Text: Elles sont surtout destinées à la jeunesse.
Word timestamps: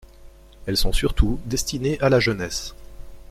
Elles 0.65 0.77
sont 0.77 0.93
surtout 0.93 1.39
destinées 1.45 1.99
à 2.01 2.09
la 2.09 2.19
jeunesse. 2.19 2.73